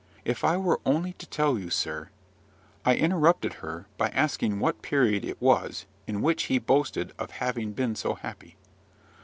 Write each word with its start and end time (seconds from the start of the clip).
If 0.25 0.43
I 0.43 0.57
were 0.57 0.79
only 0.83 1.13
to 1.13 1.27
tell 1.29 1.59
you, 1.59 1.69
sir" 1.69 2.09
I 2.87 2.95
interrupted 2.95 3.53
her 3.61 3.85
by 3.99 4.07
asking 4.09 4.59
what 4.59 4.81
period 4.81 5.23
it 5.23 5.39
was 5.39 5.85
in 6.07 6.23
which 6.23 6.45
he 6.45 6.57
boasted 6.57 7.13
of 7.19 7.29
having 7.29 7.73
been 7.73 7.95
so 7.95 8.15
happy. 8.15 8.55